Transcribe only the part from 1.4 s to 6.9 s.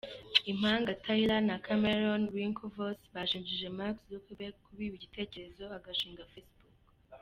na Cameron Winklevoss bashinjije Mark Zuckerberg kubibira igitekerezo agashinga Facebook.